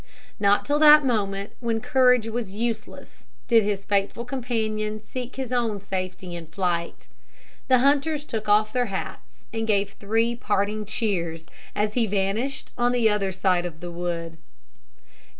Not 0.39 0.65
till 0.65 0.79
that 0.79 1.05
moment, 1.05 1.51
when 1.59 1.79
courage 1.79 2.27
was 2.27 2.55
useless, 2.55 3.25
did 3.47 3.61
his 3.63 3.85
faithful 3.85 4.25
companion 4.25 5.03
seek 5.03 5.35
his 5.35 5.53
own 5.53 5.79
safety 5.79 6.35
in 6.35 6.47
flight. 6.47 7.07
The 7.67 7.77
hunters 7.77 8.25
took 8.25 8.49
off 8.49 8.73
their 8.73 8.87
hats, 8.87 9.45
and 9.53 9.67
gave 9.67 9.91
three 9.91 10.35
parting 10.35 10.85
cheers, 10.85 11.45
as 11.75 11.93
he 11.93 12.07
vanished 12.07 12.71
on 12.79 12.93
the 12.93 13.11
other 13.11 13.31
side 13.31 13.63
of 13.67 13.79
the 13.79 13.91
wood. 13.91 14.39